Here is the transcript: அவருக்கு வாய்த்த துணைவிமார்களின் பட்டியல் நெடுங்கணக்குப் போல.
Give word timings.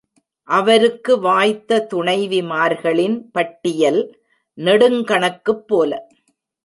அவருக்கு 0.47 1.19
வாய்த்த 1.19 1.87
துணைவிமார்களின் 1.93 3.29
பட்டியல் 3.31 4.01
நெடுங்கணக்குப் 4.57 5.63
போல. 5.67 6.07